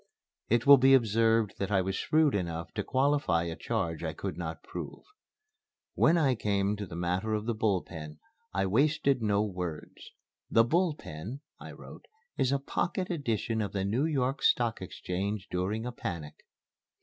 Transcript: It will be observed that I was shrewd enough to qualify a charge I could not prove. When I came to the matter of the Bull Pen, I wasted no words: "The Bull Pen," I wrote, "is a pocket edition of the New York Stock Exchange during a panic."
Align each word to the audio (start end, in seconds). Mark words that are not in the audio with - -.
It 0.49 0.65
will 0.65 0.79
be 0.79 0.95
observed 0.95 1.59
that 1.59 1.69
I 1.69 1.81
was 1.83 1.95
shrewd 1.95 2.33
enough 2.33 2.73
to 2.73 2.83
qualify 2.83 3.43
a 3.43 3.55
charge 3.55 4.03
I 4.03 4.13
could 4.15 4.35
not 4.35 4.63
prove. 4.63 5.03
When 5.93 6.17
I 6.17 6.33
came 6.33 6.75
to 6.77 6.87
the 6.87 6.95
matter 6.95 7.35
of 7.35 7.45
the 7.45 7.53
Bull 7.53 7.83
Pen, 7.83 8.17
I 8.51 8.65
wasted 8.65 9.21
no 9.21 9.43
words: 9.43 10.09
"The 10.49 10.63
Bull 10.63 10.95
Pen," 10.95 11.41
I 11.59 11.73
wrote, 11.73 12.07
"is 12.35 12.51
a 12.51 12.57
pocket 12.57 13.11
edition 13.11 13.61
of 13.61 13.73
the 13.73 13.85
New 13.85 14.05
York 14.05 14.41
Stock 14.41 14.81
Exchange 14.81 15.47
during 15.51 15.85
a 15.85 15.91
panic." 15.91 16.33